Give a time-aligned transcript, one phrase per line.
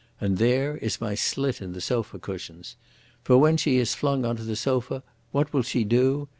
[0.19, 2.75] And there is my slit in the sofa cushions.
[3.23, 6.27] For when she is flung on to the sofa, what will she do?